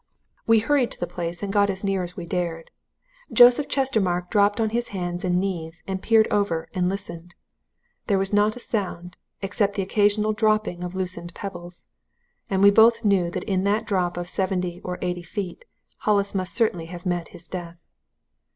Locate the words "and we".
12.49-12.71